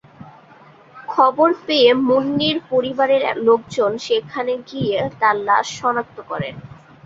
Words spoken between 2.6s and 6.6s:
পরিবারের লোকজন সেখানে গিয়ে তাঁর লাশ শনাক্ত করেন।